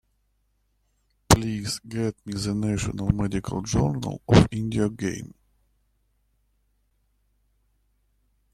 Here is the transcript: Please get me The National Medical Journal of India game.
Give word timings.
Please 1.29 1.79
get 1.87 2.15
me 2.25 2.33
The 2.33 2.55
National 2.55 3.09
Medical 3.09 3.61
Journal 3.61 4.19
of 4.27 4.47
India 4.51 4.89
game. 4.89 5.35